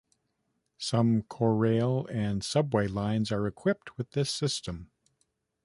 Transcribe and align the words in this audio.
Some 0.79 1.21
Korail 1.21 2.09
and 2.11 2.43
subway 2.43 2.87
lines 2.87 3.31
are 3.31 3.45
equipped 3.45 3.99
with 3.99 4.13
this 4.13 4.31
system. 4.31 4.89